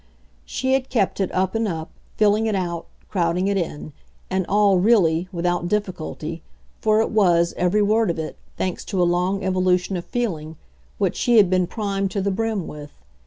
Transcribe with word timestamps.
She 0.45 0.73
had 0.73 0.89
kept 0.89 1.19
it 1.19 1.31
up 1.31 1.53
and 1.53 1.67
up, 1.67 1.91
filling 2.17 2.47
it 2.47 2.55
out, 2.55 2.87
crowding 3.07 3.47
it 3.47 3.55
in; 3.55 3.93
and 4.31 4.47
all, 4.49 4.79
really, 4.79 5.27
without 5.31 5.67
difficulty, 5.67 6.41
for 6.81 7.01
it 7.01 7.11
was, 7.11 7.53
every 7.55 7.83
word 7.83 8.09
of 8.09 8.17
it, 8.17 8.35
thanks 8.57 8.83
to 8.85 8.99
a 8.99 9.03
long 9.03 9.43
evolution 9.43 9.95
of 9.97 10.05
feeling, 10.05 10.55
what 10.97 11.15
she 11.15 11.37
had 11.37 11.51
been 11.51 11.67
primed 11.67 12.09
to 12.09 12.21
the 12.21 12.31
brim 12.31 12.65
with. 12.65 12.89